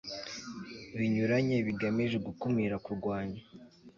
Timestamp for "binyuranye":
0.97-1.55